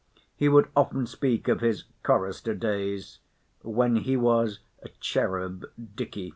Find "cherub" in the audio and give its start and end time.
4.99-5.63